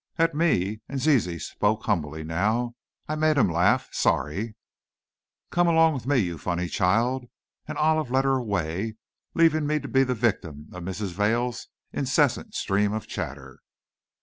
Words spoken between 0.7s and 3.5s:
and Zizi spoke humbly now; "I made